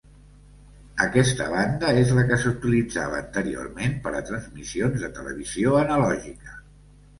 Aquesta 1.03 1.47
banda 1.55 1.91
és 2.03 2.13
la 2.21 2.23
que 2.31 2.39
s'utilitzava 2.45 3.21
anteriorment 3.25 3.95
per 4.09 4.15
a 4.15 4.25
transmissions 4.33 5.07
de 5.07 5.13
televisió 5.21 5.79
analògica. 5.85 6.61